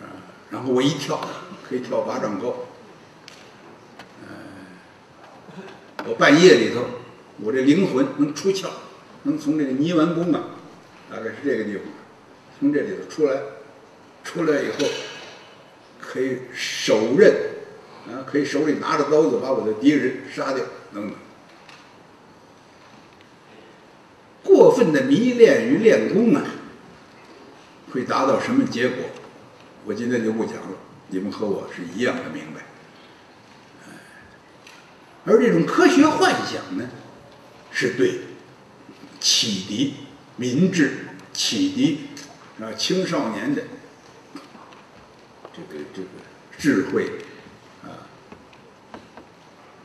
[0.00, 0.18] 啊，
[0.50, 1.24] 然后我一跳
[1.68, 2.66] 可以跳八丈高，
[6.08, 6.86] 我半夜里头，
[7.40, 8.66] 我这灵魂能出窍，
[9.22, 10.46] 能从这个泥丸宫啊，
[11.08, 11.84] 大概是这个地方，
[12.58, 13.42] 从这里头出来，
[14.24, 14.88] 出来以后
[16.00, 17.32] 可以手刃，
[18.08, 21.12] 啊，可以手里拿着刀子把我的敌人杀掉，等等。
[24.70, 26.44] 过分的迷恋于练功啊，
[27.90, 29.04] 会达到什么结果？
[29.84, 32.60] 我今天就不讲了，你们和我是一样的明白。
[35.24, 36.88] 而这种科学幻想呢，
[37.72, 38.20] 是对
[39.18, 39.94] 启迪
[40.36, 40.98] 民智、
[41.32, 42.02] 启迪
[42.60, 43.64] 啊青少年的
[45.52, 46.08] 这个这个
[46.56, 47.10] 智慧
[47.82, 48.06] 啊，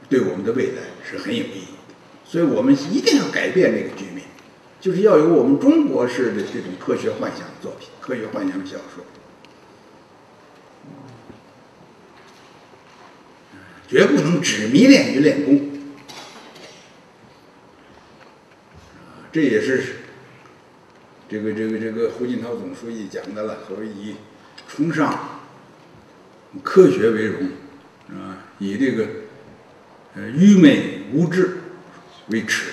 [0.07, 1.79] 对我们的未来是很有意义的。
[2.23, 4.27] 所以我们一定要改变这个局面。
[4.85, 9.03] 就是要有我们中国式的这种科学幻想作品、科学幻想小说，
[13.87, 15.71] 绝不能只迷恋于练功。
[19.31, 19.95] 这也是
[21.27, 24.17] 这个这个这个胡锦涛总书记讲的了，所谓以
[24.67, 25.39] 崇尚
[26.61, 27.49] 科学为荣，
[28.09, 29.07] 啊，以这个
[30.13, 31.57] 呃愚昧无知
[32.27, 32.71] 为耻。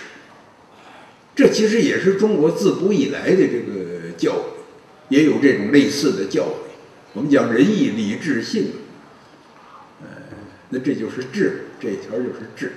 [1.34, 6.72] 这其实也是中国自古以来的这个教育，也有这种类似的教育。
[7.14, 8.72] 我们讲仁义礼智信，
[10.02, 10.08] 呃，
[10.70, 12.72] 那这就是智，这一条就是智。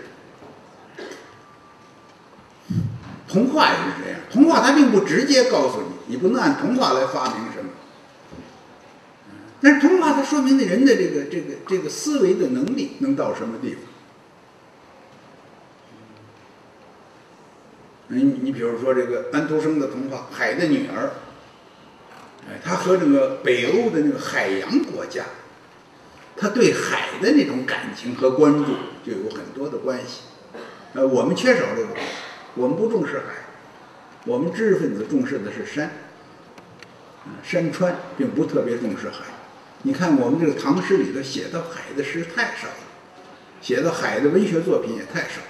[3.28, 7.72] 童话也是这样，童话它并不直接告诉你，你不能按童话来发明什么。
[9.60, 13.80] 但是童话它说明的人的这个这个这个思维的能力能到什么地方。
[18.08, 21.06] 你你比如说这个安徒生的童话《海的女儿》，
[22.47, 25.24] 哎，他和这个北欧的那个海洋国家，
[26.38, 28.66] 他对海的那种感情和关注
[29.03, 30.22] 就有很多的关系。
[30.93, 32.01] 呃，我们缺少这个东西，
[32.53, 33.47] 我们不重视海，
[34.26, 35.91] 我们知识分子重视的是山，
[37.43, 39.26] 山川，并不特别重视海。
[39.82, 42.86] 你看我们这个唐诗里头写到海的诗太少了，
[43.62, 45.41] 写到海的文学作品也太少，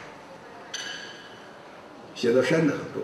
[2.16, 3.04] 写到山的很多。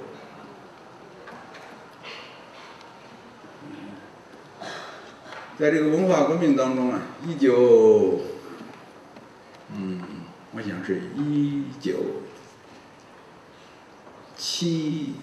[5.60, 8.22] 在这个文化革命当中啊，一九，
[9.76, 10.02] 嗯，
[10.54, 11.94] 我想是一九
[14.36, 15.14] 七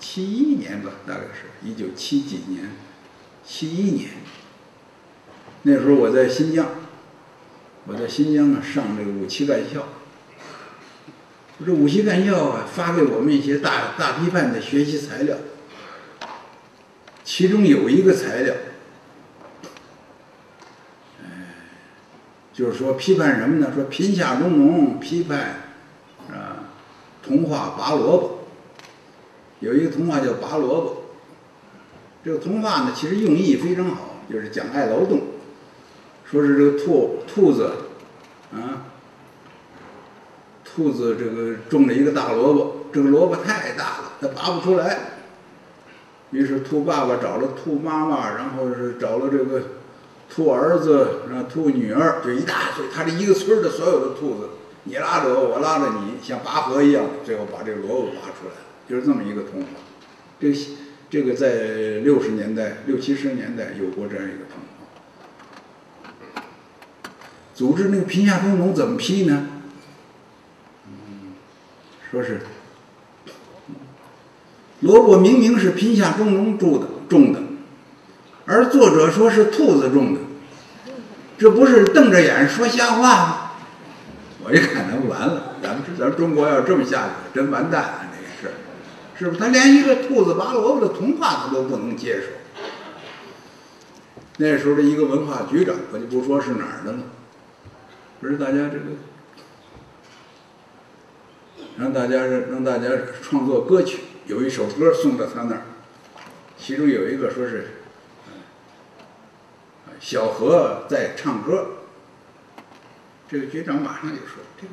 [0.00, 2.72] 七一年吧，大概是一九七几年，
[3.46, 4.10] 七一年。
[5.62, 6.66] 那时候我在新疆，
[7.86, 9.86] 我在新疆啊上这个五七干校。
[11.58, 15.36] 我这五七干校啊发给我们一些大大批判的学习材料，
[17.24, 18.54] 其中有一个材料。
[22.52, 23.72] 就是说批判什么呢？
[23.72, 25.70] 说贫下中农批判，
[26.28, 26.70] 啊，
[27.22, 28.48] 童话拔萝卜。
[29.60, 31.04] 有一个童话叫拔萝卜。
[32.24, 35.22] 这个童话呢，其实用意非常好，就是讲爱劳动。
[36.24, 37.72] 说是这个兔兔子，
[38.52, 38.86] 啊，
[40.78, 44.96] 兔子这个种了一个大萝卜，这个萝卜太大了，它拔不出来。
[46.30, 49.62] 于是兔爸爸找了兔妈妈，然后是找了这个。
[50.30, 52.84] 兔儿子，然后兔女儿，就一大堆。
[52.94, 54.50] 他这一个村的所有的兔子，
[54.84, 58.52] 你拉着我，我拉着你，像拔河一样，最后把这个萝卜拔出来，
[58.86, 59.68] 就是这么一个童话。
[60.38, 60.58] 这个
[61.08, 64.60] 这个在六十年代、六七十年代有过这样一个童
[66.34, 66.42] 话。
[67.54, 69.46] 组织那个贫下中农怎么批呢？
[72.10, 72.40] 说是
[74.80, 77.40] 萝卜明明是贫下中农种的种的。
[78.46, 80.20] 而作者说是兔子种的，
[81.36, 83.50] 这不是瞪着眼说瞎话吗？
[84.42, 88.54] 我一看，咱完了，咱们咱中国要这么下去，真完蛋了，这个事儿，
[89.18, 89.38] 是不是？
[89.38, 92.28] 他连一个兔子拔萝卜的童话他都不能接受。
[94.38, 96.98] 那时候的一个文化局长，我就不说是哪儿的了，
[98.20, 98.96] 不是大家这个，
[101.78, 102.88] 让大家让大家
[103.22, 105.62] 创作歌曲，有一首歌送到他那儿，
[106.58, 107.68] 其中有一个说是。
[110.00, 111.66] 小何在唱歌，
[113.28, 114.72] 这个局长马上就说：“这个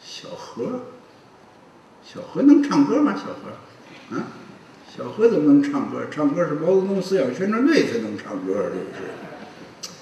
[0.00, 0.80] 小何，
[2.02, 3.14] 小何能唱歌吗？
[3.14, 4.26] 小何，啊，
[4.92, 6.06] 小何怎么能唱歌？
[6.10, 9.92] 唱歌是毛泽东思想宣传队才能唱歌，这不是？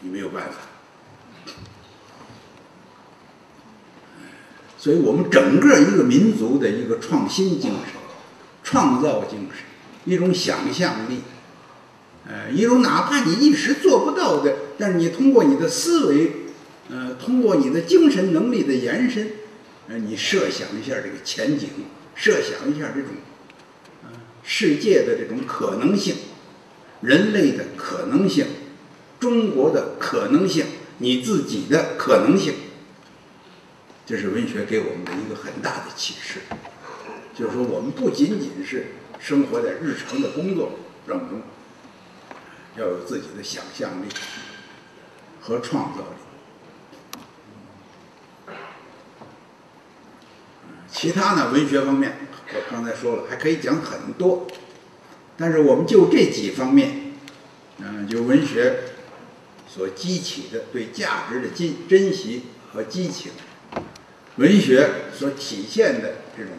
[0.00, 0.58] 你没有办法。
[4.82, 7.94] 所以我们整个一个民族的一个创新精神、
[8.64, 9.62] 创造精神、
[10.06, 11.20] 一种想象力。”
[12.26, 16.32] 呃，一种哪怕你一时做不到的，但是你通过你的思维，
[16.90, 19.30] 呃，通过你的精神能力的延伸，
[19.86, 21.68] 呃，你设想一下这个前景，
[22.16, 23.10] 设想一下这种，
[24.02, 24.10] 呃，
[24.42, 26.16] 世界的这种可能性，
[27.02, 28.46] 人类的可能性，
[29.20, 30.66] 中国的可能性，
[30.98, 32.54] 你自己的可能性，
[34.12, 36.40] 这是文学给我们的一个很大的启示。
[37.34, 38.88] 就是说，我们不仅仅是
[39.18, 40.72] 生活在日常的工作
[41.08, 41.40] 当中。
[42.76, 44.08] 要有自己的想象力
[45.40, 46.00] 和创造
[48.48, 48.54] 力。
[50.90, 52.18] 其他呢，文学方面，
[52.52, 54.46] 我刚才说了，还可以讲很多。
[55.38, 57.14] 但是我们就这几方面，
[57.78, 58.80] 嗯，就文学
[59.66, 62.42] 所激起的对价值的珍珍惜
[62.74, 63.32] 和激情，
[64.36, 66.52] 文学所体现的这种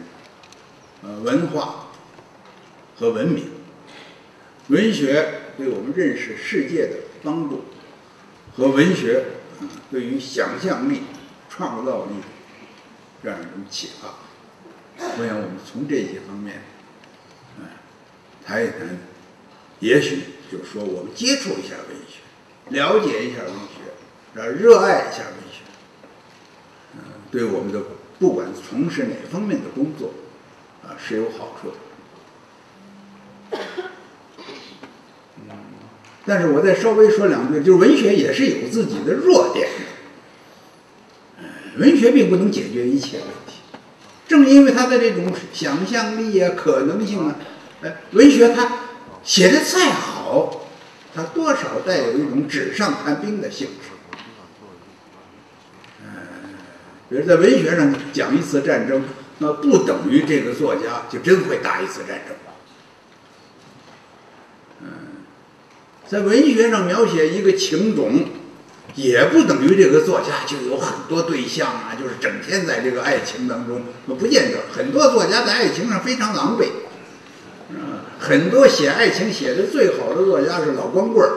[1.02, 1.86] 呃文化
[2.96, 3.50] 和文明，
[4.68, 5.40] 文学。
[5.56, 7.66] 对我们认识世界的帮助
[8.56, 9.22] 和文学
[9.88, 11.02] 对于想象力、
[11.48, 12.14] 创造力
[13.22, 14.16] 这样一种启发，
[14.98, 16.60] 我想我们从这些方面，
[17.60, 17.66] 嗯，
[18.44, 18.98] 谈一谈，
[19.78, 22.18] 也许就是说我们接触一下文学，
[22.70, 25.43] 了解一下文学，啊，热爱一下文学，
[27.34, 27.82] 对我们的
[28.20, 30.14] 不管从事哪方面的工作，
[30.84, 33.58] 啊，是有好处的。
[36.24, 39.74] 但是我再稍微说两句，就是文学也是有自己的弱点的。
[41.80, 43.54] 文学并不能解决一切问题，
[44.28, 47.34] 正因为它的这种想象力啊、可能性啊，
[47.82, 48.78] 哎，文学它
[49.24, 50.68] 写的再好，
[51.12, 53.88] 它多少带有一种纸上谈兵的性质。
[56.04, 56.06] 嗯，
[57.14, 59.04] 比如在文学上讲一次战争，
[59.38, 62.34] 那不等于这个作家就真会打一次战争
[64.82, 64.88] 嗯。
[66.08, 68.24] 在文学上描写一个情种，
[68.96, 74.58] 也不等于这个作家就有很多对象啊，就是整天在这个爱情当中，那不见得。
[74.76, 76.64] 很多作家在爱情上非常狼狈，
[77.76, 81.30] 啊，很多写爱情写的最好的作家是老光棍儿，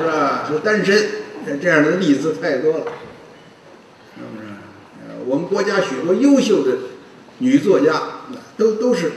[0.00, 0.44] 是吧？
[0.50, 1.08] 就单身，
[1.62, 2.84] 这样的例子太多了，
[5.26, 6.78] 我们国家许多优秀的
[7.38, 8.20] 女作家
[8.56, 9.12] 都都是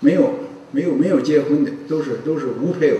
[0.00, 0.40] 没有
[0.70, 2.98] 没有没有结婚的，都是都是无配偶。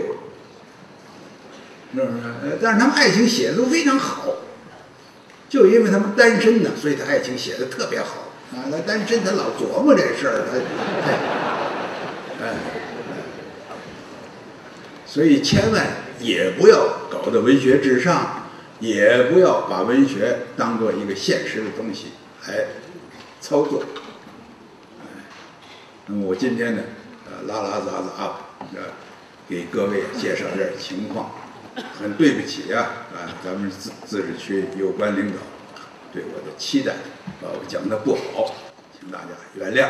[1.95, 2.59] 是不是？
[2.61, 4.27] 但是他们爱情写的都非常好，
[5.49, 8.67] 就因为他们单身呢，所以他爱情写的特别好啊。
[8.69, 10.59] 他单身，他老琢磨这事儿，他，
[11.07, 11.19] 哎，
[12.43, 12.55] 哎，
[15.07, 15.87] 所以千万
[16.19, 18.44] 也不要搞得文学至上，
[18.85, 22.09] 也不要把文学当做一个现实的东西
[22.47, 22.67] 来
[23.41, 23.83] 操作。
[26.07, 26.83] 那么我今天呢，
[27.25, 28.37] 呃，拉拉杂杂，
[28.75, 28.83] 呃，
[29.49, 31.31] 给各位介绍点情况。
[31.99, 35.39] 很对不起呀，啊，咱们自自治区有关领导
[36.13, 36.93] 对我的期待，
[37.41, 38.55] 啊，我讲的不好，
[39.01, 39.89] 请大家原谅。